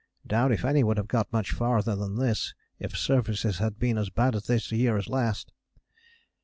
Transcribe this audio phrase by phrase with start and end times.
[0.25, 4.09] Doubt if any would have got much farther than this if surfaces had been as
[4.09, 5.51] bad this year as last."